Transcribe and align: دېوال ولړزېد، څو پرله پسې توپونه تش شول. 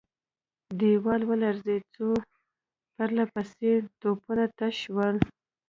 دېوال 0.79 1.21
ولړزېد، 1.29 1.83
څو 1.95 2.07
پرله 2.95 3.25
پسې 3.33 3.71
توپونه 3.99 4.45
تش 4.57 4.73
شول. 4.83 5.17